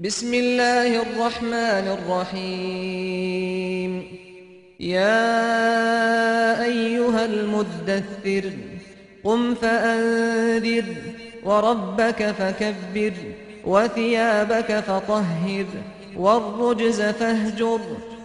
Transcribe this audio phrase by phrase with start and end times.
[0.00, 3.92] بسم الله الرحمن الرحيم
[4.80, 5.44] يا
[6.64, 8.52] أيها المدثر
[9.24, 10.84] قم فأنذر
[11.44, 13.12] وربك فكبر
[13.64, 15.66] وثيابك فطهر
[16.16, 17.80] والرجز فاهجر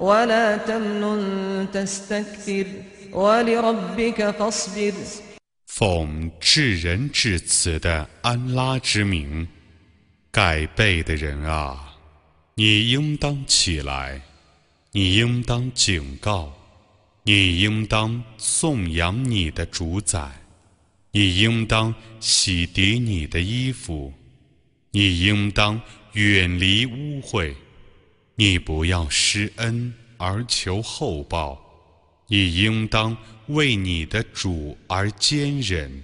[0.00, 2.66] ولا تمنن تستكثر
[3.12, 4.92] ولربك فاصبر
[5.66, 9.46] 奉至仁至慈的安拉之名，
[10.31, 11.95] 盖被的人啊，
[12.55, 14.21] 你应当起来，
[14.91, 16.53] 你应当警告，
[17.23, 20.31] 你应当颂扬你的主宰，
[21.11, 24.13] 你应当洗涤你的衣服，
[24.91, 25.81] 你应当
[26.13, 27.53] 远离污秽，
[28.35, 31.61] 你不要施恩而求厚报，
[32.27, 33.15] 你应当。
[33.47, 36.03] 为你的主而坚忍。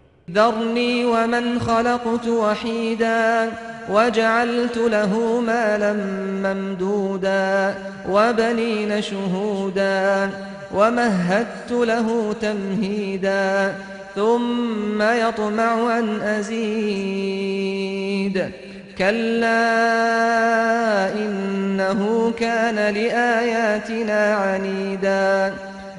[0.33, 3.51] ذرني ومن خلقت وحيدا
[3.89, 5.93] وجعلت له مالا
[6.43, 7.75] ممدودا
[8.09, 10.29] وبنين شهودا
[10.73, 13.75] ومهدت له تمهيدا
[14.15, 17.71] ثم يطمع أن أزيد
[18.97, 19.53] كلا
[21.13, 25.53] إنه كان لآياتنا عنيدا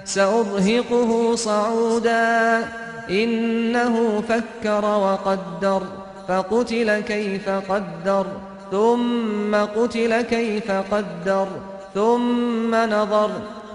[0.04, 2.68] سأرهقه صعودا.
[3.10, 5.82] إنه فكر وقدر
[6.28, 8.26] فقتل كيف قدر
[8.70, 11.46] ثم قتل كيف قدر
[11.94, 13.30] ثم نظر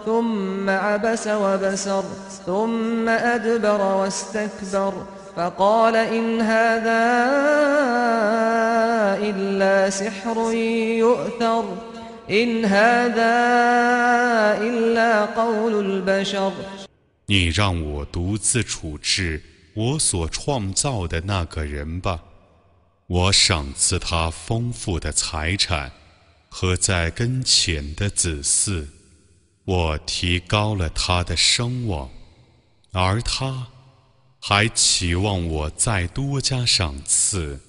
[0.06, 2.04] ثم عبس وبسر
[2.46, 4.94] ثم أدبر واستكبر.
[5.36, 7.04] فقال إن هذا
[9.30, 10.52] إلا سحر
[11.04, 11.64] يؤثر.
[17.26, 19.42] 你让我独自处置
[19.74, 22.22] 我所创造的那个人吧。
[23.08, 25.90] 我赏赐他丰富的财产
[26.50, 28.86] 和在跟前的子嗣。
[29.64, 32.10] 我提高了他的声望。
[32.92, 33.68] 而他
[34.42, 37.62] 还期望我再多加赏赐。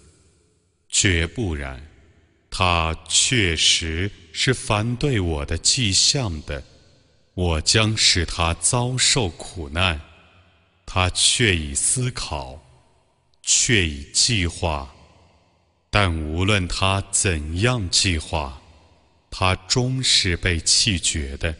[0.88, 1.97] 绝不然。
[2.60, 6.60] 他确实是反对我的迹象的。
[7.34, 10.00] 我将使他遭受苦难，
[10.84, 12.60] 他却已思考，
[13.42, 14.92] 却已计划，
[15.88, 18.60] 但无论他怎样计划，
[19.30, 21.54] 他终是被弃绝的。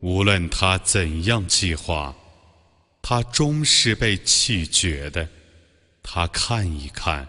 [0.00, 2.14] 无论他怎样计划。
[3.00, 5.26] 他终是被气绝的。
[6.02, 7.26] 他看一看，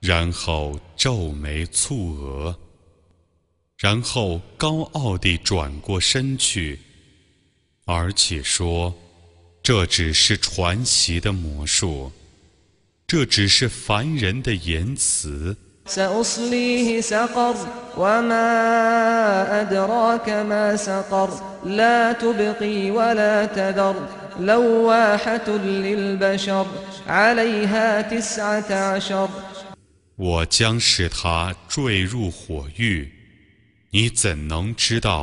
[0.00, 2.56] 然后皱眉蹙额，
[3.78, 6.78] 然后高傲地转过身去，
[7.86, 8.94] 而且说：“
[9.62, 12.12] 这只是传习的魔术，
[13.06, 17.54] 这只是凡人的言辞。” سأصليه سقر
[17.96, 21.28] وما أدراك ما سقر
[21.64, 23.94] لا تبقي ولا تذر
[24.40, 26.66] لواحة للبشر
[27.06, 29.28] عليها تسعة عشر
[30.19, 33.09] 我将使他坠入火狱，
[33.91, 35.17] 你怎能知道